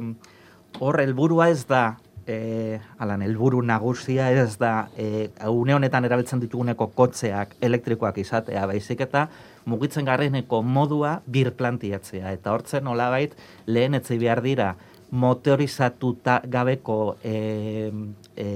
hor, 0.79 1.01
helburua 1.03 1.49
ez 1.51 1.65
da, 1.67 1.97
e, 2.27 2.81
alan, 2.99 3.23
elburu 3.23 3.63
nagusia 3.63 4.29
ez 4.33 4.57
da 4.59 4.89
e, 4.99 5.31
une 5.49 5.75
honetan 5.75 6.05
erabiltzen 6.05 6.43
dituguneko 6.43 6.91
kotzeak 6.97 7.57
elektrikoak 7.61 8.19
izatea, 8.19 8.67
baizik 8.67 9.01
eta 9.07 9.29
mugitzen 9.67 10.07
garreneko 10.07 10.63
modua 10.63 11.21
birplantiatzea. 11.27 12.33
Eta 12.37 12.53
hortzen 12.53 12.85
nolabait 12.85 13.35
lehen 13.67 13.95
etzi 13.99 14.19
behar 14.19 14.43
dira 14.43 14.75
motorizatuta 15.11 16.41
gabeko 16.51 17.17
e, 17.23 17.91
e, 18.37 18.49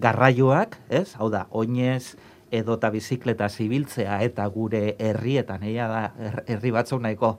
garraioak, 0.00 0.78
ez? 0.88 1.12
Hau 1.20 1.28
da, 1.32 1.44
oinez, 1.50 2.16
edota 2.50 2.90
bizikleta 2.90 3.48
zibiltzea 3.48 4.20
eta 4.24 4.46
gure 4.52 4.94
herrietan, 4.98 5.62
eia 5.68 5.88
da, 5.90 6.32
herri 6.46 6.72
batzuk 6.74 7.02
nahiko 7.04 7.34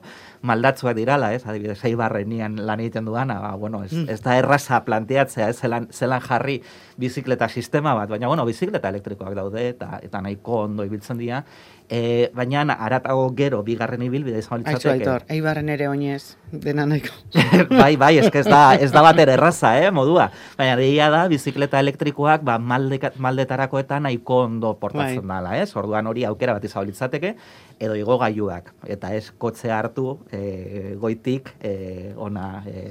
maldatzua 0.46 0.94
dirala, 0.94 1.32
ez? 1.34 1.42
Adibidez, 1.46 1.78
eibarrenian 1.88 2.60
lan 2.66 2.80
egiten 2.84 3.08
duana, 3.08 3.40
ba, 3.42 3.54
bueno, 3.60 3.82
ez, 3.84 3.92
mm. 3.92 4.08
ez 4.12 4.20
da 4.24 4.36
erraza 4.38 4.82
planteatzea, 4.86 5.50
ez? 5.50 5.58
Zelan, 5.60 5.88
zelan 5.92 6.22
jarri 6.24 6.60
bizikleta 7.00 7.48
sistema 7.48 7.94
bat, 7.98 8.08
baina, 8.12 8.28
bueno, 8.30 8.46
bizikleta 8.48 8.92
elektrikoak 8.92 9.34
daude, 9.34 9.68
eta, 9.74 9.98
eta 10.02 10.22
nahiko 10.22 10.64
ondo 10.68 10.86
ibiltzen 10.86 11.18
dira, 11.18 11.44
E, 11.90 12.30
baina 12.38 12.62
aratago 12.70 13.24
gero 13.34 13.64
bigarren 13.66 14.02
ibilbide 14.06 14.38
izan 14.38 14.60
litzateke. 14.62 14.92
Aizu, 14.92 14.92
aitor, 14.94 15.24
eibarren 15.34 15.72
ere 15.74 15.88
oinez, 15.90 16.36
dena 16.52 16.84
nahiko. 16.86 17.10
bai, 17.82 17.96
bai, 17.98 18.12
ez 18.20 18.28
ez 18.30 18.44
da, 18.46 18.60
ez 18.78 18.92
da 18.94 19.02
bat 19.02 19.18
erraza, 19.18 19.72
eh, 19.82 19.90
modua. 19.90 20.28
Baina 20.58 20.76
deia 20.78 21.08
da, 21.10 21.24
bizikleta 21.32 21.80
elektrikoak 21.82 22.44
ba, 22.46 22.60
malde, 22.62 23.00
maldetarako 23.18 23.80
eta 23.82 23.98
nahiko 23.98 24.44
ondo 24.44 24.76
portatzen 24.78 25.26
bai. 25.26 25.40
dala, 25.40 25.56
ez? 25.58 25.74
Orduan 25.74 26.06
hori 26.06 26.22
aukera 26.28 26.54
bat 26.54 26.68
izan 26.68 26.86
litzateke, 26.86 27.34
edo 27.82 27.96
igo 27.98 28.20
gaiuak. 28.22 28.70
Eta 28.86 29.10
ez 29.16 29.32
kotze 29.42 29.74
hartu 29.74 30.20
e, 30.30 30.94
goitik 31.00 31.50
e, 31.58 32.14
ona 32.14 32.62
e, 32.70 32.84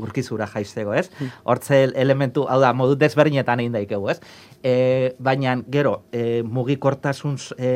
urkizura 0.00 0.46
jaiztego, 0.48 0.94
ez? 0.94 1.10
Hmm. 1.18 1.30
Hortze 1.44 1.82
elementu, 1.98 2.46
hau 2.48 2.60
da, 2.62 2.72
modu 2.72 2.96
desberdinetan 2.96 3.60
egin 3.60 3.76
daikegu, 3.76 4.08
ez? 4.12 4.18
E, 4.62 5.14
baina, 5.18 5.58
gero, 5.68 6.04
e, 6.12 6.42
mugikortasun 6.46 7.36
e, 7.58 7.70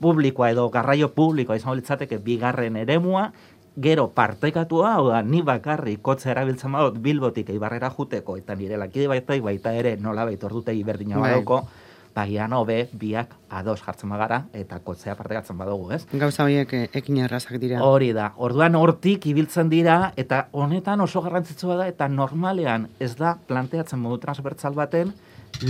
publikoa 0.00 0.50
edo 0.50 0.68
garraio 0.70 1.10
publikoa 1.14 1.56
izango 1.56 1.76
litzateke 1.78 2.18
bigarren 2.24 2.76
eremua, 2.76 3.30
gero 3.80 4.08
partekatua, 4.14 4.94
hau 4.96 5.08
da, 5.08 5.20
ni 5.22 5.42
bakarri 5.46 5.96
kotze 6.02 6.30
erabiltzen 6.32 6.72
badut 6.72 6.98
bilbotik 7.02 7.52
eibarrera 7.54 7.92
juteko, 7.96 8.36
eta 8.40 8.56
nire 8.58 8.80
lakide 8.80 9.06
baita, 9.08 9.38
baita 9.42 9.74
ere 9.76 9.96
nola 9.96 10.26
baita 10.28 10.48
ordutegi 10.50 10.82
berdina 10.84 11.18
bai. 11.18 11.30
badauko, 11.30 11.62
bagian 12.14 12.52
hobe 12.52 12.88
biak 12.98 13.34
ados 13.54 13.78
jartzen 13.84 14.10
bagara 14.10 14.40
eta 14.56 14.80
kotzea 14.84 15.14
partekatzen 15.14 15.58
badugu, 15.58 15.92
ez? 15.94 16.02
Gauza 16.12 16.44
horiek 16.44 16.72
eh, 16.74 16.82
ekin 17.00 17.20
errazak 17.24 17.60
dira. 17.62 17.82
Hori 17.86 18.10
da. 18.16 18.32
Orduan 18.36 18.74
hortik 18.74 19.26
ibiltzen 19.30 19.70
dira 19.70 20.12
eta 20.20 20.48
honetan 20.50 21.00
oso 21.06 21.22
garrantzitsua 21.22 21.78
da 21.78 21.88
eta 21.90 22.08
normalean 22.08 22.88
ez 22.98 23.14
da 23.16 23.36
planteatzen 23.46 24.02
modu 24.02 24.18
transbertsal 24.26 24.74
baten 24.74 25.14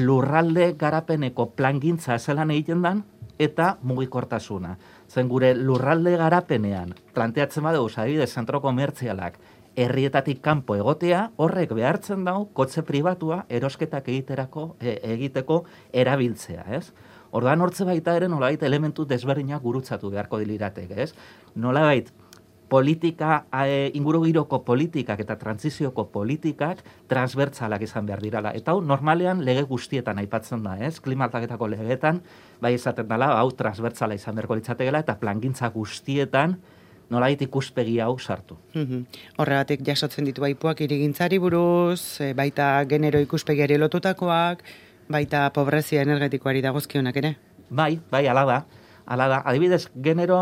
lurralde 0.01 0.73
garapeneko 0.81 1.51
plangintza 1.57 2.19
zelan 2.19 2.51
egiten 2.57 2.83
dan 2.83 3.05
eta 3.41 3.77
mugikortasuna. 3.83 4.77
Zen 5.09 5.29
gure 5.29 5.55
lurralde 5.57 6.17
garapenean 6.21 6.93
planteatzen 7.17 7.65
badugu, 7.65 7.91
adibidez, 7.97 8.31
zentro 8.37 8.61
komertzialak, 8.61 9.39
herrietatik 9.81 10.43
kanpo 10.45 10.77
egotea, 10.77 11.31
horrek 11.41 11.73
behartzen 11.77 12.25
dau, 12.27 12.45
kotze 12.57 12.85
pribatua 12.87 13.45
erosketak 13.49 14.11
egiterako, 14.13 14.75
e, 14.81 14.99
egiteko 15.15 15.63
erabiltzea, 16.05 16.67
ez? 16.77 16.91
Orduan 17.31 17.63
hortze 17.63 17.87
baita 17.87 18.17
ere 18.19 18.29
nolabait 18.29 18.63
elementu 18.67 19.07
desberdinak 19.07 19.63
gurutzatu 19.63 20.11
beharko 20.11 20.41
diliratek, 20.43 20.91
ez? 20.99 21.13
Nolabait, 21.55 22.11
politika, 22.71 23.45
e, 23.67 23.91
inguru 23.99 24.23
giroko 24.25 24.62
politikak 24.65 25.21
eta 25.25 25.37
transizioko 25.37 26.07
politikak 26.15 26.85
transbertzalak 27.11 27.83
izan 27.83 28.07
behar 28.07 28.23
dirala. 28.23 28.55
Eta 28.57 28.73
hau, 28.73 28.81
normalean 28.81 29.43
lege 29.45 29.67
guztietan 29.69 30.23
aipatzen 30.23 30.62
da, 30.65 30.77
ez? 30.79 31.00
Klimataketako 31.03 31.69
legeetan, 31.75 32.23
bai 32.62 32.77
izaten 32.79 33.09
dela, 33.11 33.33
hau 33.41 33.50
transbertzala 33.59 34.15
izan 34.15 34.39
beharko 34.39 34.61
litzategela, 34.61 35.03
eta 35.03 35.19
plangintza 35.21 35.73
guztietan, 35.75 36.57
nolait 37.11 37.43
ikuspegi 37.43 37.99
hau 38.00 38.15
sartu. 38.19 38.57
Mm 38.75 39.05
Horregatik 39.43 39.83
jasotzen 39.87 40.29
ditu 40.29 40.47
baipuak 40.47 40.81
irigintzari 40.87 41.43
buruz, 41.43 42.21
e, 42.23 42.33
baita 42.39 42.73
genero 42.89 43.21
ikuspegiari 43.21 43.81
lotutakoak, 43.83 44.62
baita 45.11 45.49
pobrezia 45.50 46.07
energetikoari 46.07 46.62
dagozkionak 46.62 47.17
ere? 47.19 47.35
Bai, 47.71 47.99
bai, 48.11 48.29
ala 48.31 48.47
da. 48.47 48.61
Hala 49.07 49.28
da, 49.28 49.42
adibidez, 49.45 49.88
genero 50.02 50.40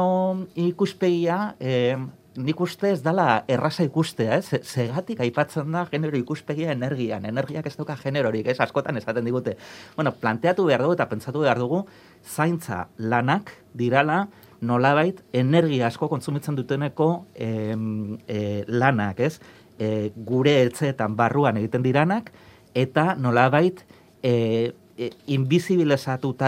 ikuspegia, 0.57 1.55
e, 1.61 1.97
nik 2.39 2.61
uste 2.63 2.93
ez 2.93 3.01
dala 3.03 3.45
erraza 3.51 3.85
ikustea, 3.87 4.39
ez? 4.39 4.61
Zegatik 4.63 5.21
aipatzen 5.25 5.73
da 5.75 5.85
genero 5.91 6.19
ikuspegia 6.19 6.71
energian, 6.73 7.27
energiak 7.27 7.67
ez 7.67 7.75
dauka 7.77 7.97
generorik, 7.99 8.47
ez? 8.47 8.59
Askotan 8.63 8.97
esaten 9.01 9.27
digute. 9.27 9.57
Bueno, 9.97 10.13
planteatu 10.21 10.69
behar 10.69 10.85
dugu 10.85 10.95
eta 10.99 11.09
pentsatu 11.11 11.43
behar 11.43 11.59
dugu, 11.59 11.85
zaintza 12.23 12.87
lanak 12.99 13.53
dirala, 13.75 14.27
nolabait 14.61 15.23
energia 15.33 15.87
asko 15.87 16.09
kontsumitzen 16.11 16.57
duteneko 16.59 17.27
e, 17.35 18.65
lanak, 18.67 19.21
ez? 19.21 19.39
E, 19.79 20.11
gure 20.27 20.61
etxeetan 20.67 21.17
barruan 21.19 21.59
egiten 21.59 21.83
diranak, 21.83 22.33
eta 22.75 23.15
nolabait 23.19 23.83
e, 24.23 24.73
e, 24.99 25.11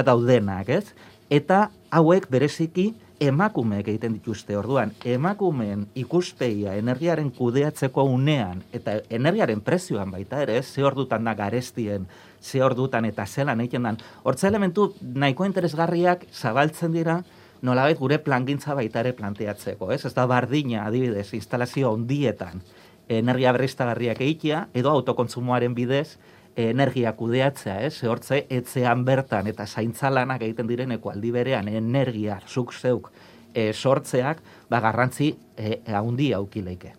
daudenak, 0.07 0.69
ez? 0.69 0.95
Eta 1.31 1.71
hauek 1.91 2.29
bereziki 2.31 2.93
emakumeek 3.21 3.89
egiten 3.91 4.15
dituzte 4.17 4.57
orduan, 4.57 4.95
emakumeen 5.05 5.85
ikuspegia 5.99 6.73
energiaren 6.79 7.29
kudeatzeko 7.37 8.07
unean, 8.09 8.63
eta 8.73 8.97
energiaren 9.13 9.61
prezioan 9.61 10.11
baita 10.15 10.41
ere, 10.47 10.63
ze 10.63 10.85
ordutan 10.87 11.29
da 11.29 11.35
garestien, 11.37 12.07
ze 12.41 12.63
ordutan 12.65 13.05
eta 13.05 13.27
zelan 13.27 13.61
egiten 13.61 13.91
dan, 13.91 14.01
hortza 14.25 14.49
elementu 14.49 14.95
nahiko 15.03 15.45
interesgarriak 15.45 16.25
zabaltzen 16.33 16.97
dira, 16.97 17.21
nolabait 17.61 17.99
gure 17.99 18.19
plangintza 18.25 18.75
baita 18.75 19.03
ere 19.05 19.13
planteatzeko, 19.13 19.91
ez? 19.93 20.07
Ez 20.09 20.15
da 20.17 20.25
bardina, 20.27 20.87
adibidez, 20.87 21.29
instalazio 21.37 21.93
ondietan, 21.93 22.63
energia 23.11 23.53
berriztagarriak 23.53 24.23
egitea, 24.25 24.69
edo 24.73 24.95
autokontsumoaren 24.95 25.75
bidez, 25.77 26.17
energia 26.57 27.13
kudeatzea, 27.17 27.81
ez? 27.87 28.03
Eh? 28.03 28.09
Hortze 28.09 28.45
etzean 28.51 29.05
bertan 29.05 29.47
eta 29.47 29.67
zaintzalanak 29.67 30.43
egiten 30.43 30.67
direneko 30.71 31.11
aldi 31.11 31.31
berean 31.31 31.69
energia 31.69 32.41
zuk 32.49 32.73
zeuk 32.75 33.11
e, 33.55 33.73
sortzeak, 33.73 34.43
ba 34.71 34.81
garrantzi 34.81 35.35
e, 35.57 35.81
handi 35.87 36.33
aukileike. 36.33 36.95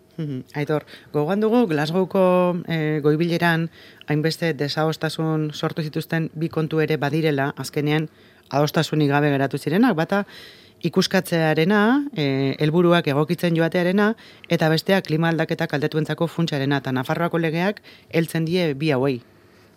Aitor, 0.54 0.84
gogoan 1.10 1.40
dugu 1.40 1.64
Glasgowko 1.66 2.22
e, 2.68 3.00
goibileran 3.02 3.70
hainbeste 4.06 4.52
desaostasun 4.54 5.48
sortu 5.52 5.82
zituzten 5.82 6.28
bi 6.38 6.50
kontu 6.52 6.82
ere 6.84 6.98
badirela, 7.00 7.52
azkenean 7.56 8.08
adostasunik 8.50 9.10
gabe 9.10 9.32
geratu 9.32 9.58
zirenak, 9.58 9.96
bata 9.96 10.24
ikuskatzearena, 10.84 11.80
e, 12.14 12.24
helburuak 12.60 13.08
egokitzen 13.08 13.56
joatearena, 13.56 14.12
eta 14.50 14.68
bestea 14.68 15.00
klima 15.02 15.30
aldaketa 15.32 15.66
kaldetuentzako 15.70 16.28
funtsarena, 16.28 16.82
eta 16.82 16.92
Nafarroako 16.92 17.38
legeak 17.38 17.82
heltzen 18.12 18.44
die 18.44 18.72
bi 18.74 18.90
hauei. 18.92 19.20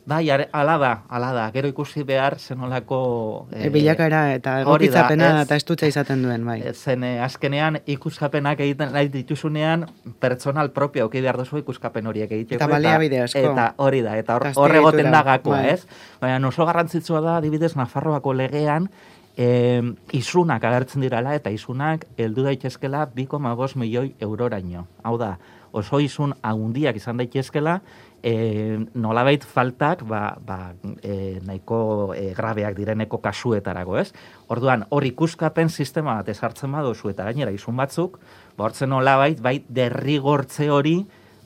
Bai, 0.05 0.29
ala 0.29 0.77
da, 0.77 0.91
ala 1.09 1.31
da, 1.33 1.43
gero 1.49 1.67
ikusi 1.67 2.03
behar 2.05 2.37
zenolako... 2.37 3.47
E, 3.49 3.63
eh, 3.65 3.69
bilakara 3.73 4.35
eta 4.35 4.59
egokitzapena 4.61 5.29
eta 5.41 5.57
estutza 5.57 5.89
izaten 5.89 6.21
duen, 6.21 6.45
bai. 6.45 6.59
Zen, 6.73 7.03
eh, 7.03 7.15
azkenean 7.25 7.79
ikuskapenak 7.89 8.61
egiten 8.67 8.93
nahi 8.93 9.09
dituzunean, 9.09 9.87
personal 10.21 10.69
propio 10.77 11.07
auki 11.07 11.25
behar 11.25 11.41
duzu 11.41 11.57
ikuskapen 11.63 12.05
horiek 12.05 12.29
egiteko. 12.37 12.61
Eta 12.61 12.69
balea 12.69 12.99
bide 13.01 13.23
asko. 13.23 13.41
Eta 13.49 13.71
hori 13.81 14.03
da, 14.05 14.13
eta 14.21 14.37
horre 14.37 14.85
goten 14.85 15.09
da 15.09 15.23
gakoa, 15.25 15.63
bai. 15.63 15.73
ez? 15.73 16.05
Baina, 16.21 16.37
oso 16.53 16.69
garrantzitsua 16.69 17.25
da, 17.25 17.39
adibidez, 17.41 17.73
Nafarroako 17.75 18.37
legean, 18.37 18.91
e, 19.37 19.81
izunak 20.13 20.63
agertzen 20.69 21.01
dirala, 21.01 21.33
eta 21.33 21.49
izunak 21.49 22.05
heldu 22.17 22.45
daitezkela 22.45 23.07
2,5 23.17 23.73
milioi 23.81 24.13
euroraino. 24.21 24.85
Hau 25.01 25.17
da, 25.17 25.35
oso 25.75 25.99
izun 25.99 26.33
haundiak 26.45 27.01
izan 27.01 27.17
daitezkela, 27.19 27.79
e, 28.25 28.85
nolabait 28.97 29.43
faltak 29.45 30.01
ba, 30.09 30.35
ba, 30.41 30.73
e, 31.05 31.39
nahiko 31.45 32.13
e, 32.17 32.31
grabeak 32.33 32.73
direneko 32.73 33.19
kasuetarago, 33.21 33.99
ez? 34.01 34.09
Orduan, 34.49 34.87
hor 34.89 35.05
ikuskapen 35.05 35.69
sistema 35.69 36.17
bat 36.17 36.31
ezartzen 36.33 36.73
badozu 36.73 37.11
eta 37.13 37.27
gainera 37.29 37.53
izun 37.53 37.77
batzuk, 37.77 38.17
ba, 38.57 38.65
hortzen 38.65 38.89
nolabait, 38.89 39.37
bai, 39.45 39.59
derrigortze 39.69 40.71
hori, 40.73 40.95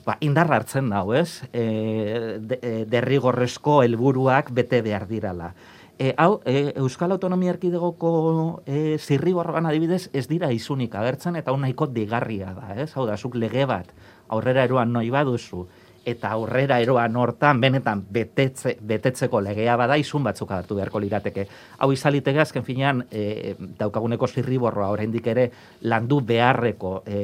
ba, 0.06 0.16
indarra 0.24 0.56
hartzen 0.56 0.88
dago, 0.88 1.12
ez? 1.20 1.42
E, 1.52 2.38
de, 2.40 2.86
derrigorrezko 2.88 3.82
helburuak 3.84 4.48
bete 4.56 4.80
behar 4.86 5.04
dirala. 5.10 5.52
E, 6.00 6.14
hau, 6.16 6.40
e, 6.48 6.72
Euskal 6.80 7.12
Autonomia 7.12 7.52
Erkidegoko 7.52 8.62
e, 8.64 8.96
zirrigorroan 8.96 9.68
adibidez 9.68 10.06
ez 10.16 10.24
dira 10.32 10.48
izunik 10.48 10.96
agertzen 10.96 11.36
eta 11.36 11.52
hau 11.52 11.60
nahiko 11.60 11.90
digarria 11.92 12.54
da, 12.56 12.72
ez? 12.80 12.88
Hau 12.96 13.04
da, 13.04 13.20
zuk 13.20 13.36
lege 13.36 13.68
bat 13.68 13.92
aurrera 14.32 14.64
eroan 14.64 14.94
noi 14.94 15.10
baduzu, 15.12 15.66
eta 16.04 16.30
aurrera 16.32 16.78
eroan 16.80 17.16
hortan 17.16 17.60
benetan 17.60 18.02
betetze, 18.10 18.76
betetzeko 18.80 19.40
legea 19.44 19.76
bada 19.76 19.96
izun 20.00 20.24
batzuk 20.24 20.50
hartu 20.56 20.78
beharko 20.78 21.00
lirateke. 21.02 21.46
Hau 21.78 21.90
izaliteke 21.92 22.40
azken 22.40 22.64
finean 22.64 23.02
e, 23.10 23.54
daukaguneko 23.78 24.28
zirriborroa 24.28 24.90
oraindik 24.94 25.26
ere 25.32 25.50
landu 25.82 26.20
beharreko 26.26 26.94
e, 27.06 27.18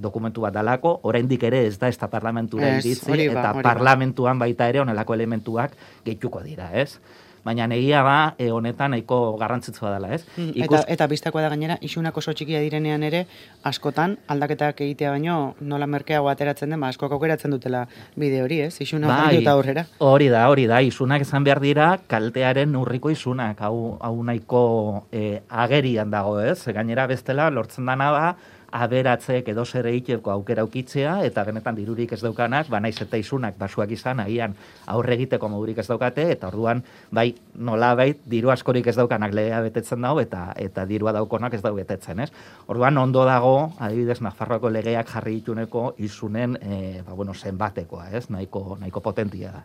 dokumentu 0.00 0.46
bat 0.46 0.54
dalako, 0.54 0.98
oraindik 1.10 1.44
ere 1.48 1.66
ez 1.66 1.76
da 1.78 1.88
ez 1.92 1.98
da 2.00 2.08
parlamentura 2.08 2.72
iritzi, 2.78 3.28
eta 3.28 3.52
parlamentuan 3.62 4.38
baita 4.40 4.68
ere 4.68 4.80
onelako 4.80 5.18
elementuak 5.18 5.76
gehituko 6.04 6.40
dira, 6.46 6.70
ez? 6.72 6.96
Baina 7.44 7.66
negia 7.66 8.02
ba, 8.06 8.34
e, 8.38 8.50
honetan 8.54 8.92
nahiko 8.94 9.36
garrantzitsua 9.40 9.92
dela, 9.94 10.12
ez? 10.14 10.22
Mm, 10.36 10.64
eta, 10.64 10.82
eta 10.94 11.08
biztakoa 11.10 11.42
da 11.44 11.50
gainera, 11.52 11.76
isunak 11.82 12.16
oso 12.18 12.34
txikia 12.36 12.62
direnean 12.62 13.02
ere, 13.06 13.24
askotan, 13.68 14.16
aldaketak 14.32 14.80
egitea 14.86 15.10
baino, 15.14 15.38
nola 15.60 15.88
merkeago 15.90 16.30
ateratzen 16.32 16.72
den, 16.72 16.80
ba, 16.80 16.92
askok 16.92 17.16
aukeratzen 17.18 17.54
dutela 17.54 17.84
bide 18.16 18.42
hori, 18.44 18.62
ez? 18.68 18.74
Isunak 18.84 19.10
bai, 19.10 19.42
eta 19.42 19.56
aurrera. 19.56 19.86
Hori 19.98 20.30
da, 20.32 20.46
hori 20.52 20.68
da, 20.70 20.80
isunak 20.86 21.26
esan 21.26 21.44
behar 21.44 21.62
dira, 21.64 21.90
kaltearen 22.10 22.76
urriko 22.78 23.12
isunak, 23.12 23.60
hau, 23.66 23.98
hau 24.00 24.16
nahiko 24.22 24.64
e, 25.10 25.42
agerian 25.48 26.10
dago, 26.14 26.38
ez? 26.40 26.60
Gainera 26.72 27.08
bestela, 27.10 27.50
lortzen 27.50 27.90
dana 27.90 28.10
da, 28.14 28.26
aberatzek 28.72 29.48
edo 29.52 29.64
zer 29.64 29.86
egiteko 29.90 30.32
aukera 30.32 30.64
ukitzea, 30.64 31.18
eta 31.26 31.44
benetan 31.44 31.76
dirurik 31.76 32.14
ez 32.16 32.20
daukanak, 32.22 32.70
ba 32.72 32.80
naiz 32.80 32.96
eta 33.04 33.20
izunak 33.20 33.58
basuak 33.60 33.92
izan, 33.92 34.20
agian 34.24 34.56
aurre 34.86 35.14
egiteko 35.18 35.50
modurik 35.52 35.78
ez 35.82 35.86
daukate, 35.90 36.30
eta 36.32 36.48
orduan, 36.48 36.82
bai, 37.10 37.28
nola 37.54 37.92
bai, 37.98 38.08
diru 38.24 38.50
askorik 38.54 38.88
ez 38.88 38.96
daukanak 38.96 39.36
legea 39.36 39.60
betetzen 39.68 40.00
dago, 40.02 40.24
eta 40.24 40.48
eta 40.56 40.86
dirua 40.88 41.12
daukonak 41.12 41.54
ez 41.54 41.62
dau 41.62 41.74
betetzen, 41.76 42.24
ez? 42.24 42.30
Orduan, 42.66 42.98
ondo 42.98 43.26
dago, 43.28 43.72
adibidez, 43.78 44.20
Nafarroako 44.22 44.70
legeak 44.72 45.08
jarri 45.12 45.38
dituneko 45.40 45.92
izunen, 45.98 46.56
e, 46.62 47.02
ba, 47.06 47.14
bueno, 47.14 47.34
zenbatekoa, 47.34 48.10
ez? 48.16 48.28
Nahiko, 48.30 48.78
nahiko 48.80 49.04
potentia 49.04 49.52
da. 49.52 49.64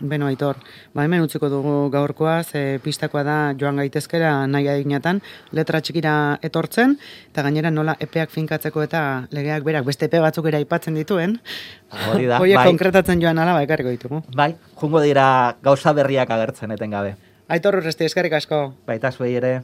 Beno, 0.00 0.26
Aitor, 0.30 0.56
ba 0.94 1.04
hemen 1.04 1.20
utziko 1.24 1.50
dugu 1.52 1.90
gaurkoa, 1.92 2.42
ze 2.44 2.80
pistakoa 2.84 3.22
da 3.26 3.36
joan 3.58 3.76
gaitezkera 3.82 4.46
nahi 4.46 4.68
adinetan, 4.72 5.20
letra 5.52 5.80
txikira 5.80 6.14
etortzen, 6.42 6.96
eta 7.32 7.44
gainera 7.44 7.70
nola 7.70 7.96
epeak 8.00 8.30
finkatzeko 8.32 8.82
eta 8.86 9.02
legeak 9.30 9.64
berak 9.66 9.84
beste 9.84 10.08
epe 10.08 10.22
batzuk 10.24 10.48
era 10.48 10.60
aipatzen 10.62 10.96
dituen, 10.96 11.36
hori 12.12 12.30
da, 12.30 12.38
bai. 12.40 12.66
konkretatzen 12.66 13.20
joan 13.20 13.38
ala, 13.38 13.58
ba, 13.58 13.66
ekarriko 13.68 13.92
ditugu. 13.92 14.22
Bai, 14.34 14.54
jungo 14.80 15.02
dira 15.04 15.56
gauza 15.62 15.92
berriak 15.92 16.30
agertzen 16.30 16.72
etengabe. 16.78 17.16
Aitor, 17.50 17.80
urresti, 17.80 18.06
eskarrik 18.06 18.36
asko. 18.38 18.60
Baita 18.86 19.10
zuei 19.10 19.32
ere. 19.34 19.56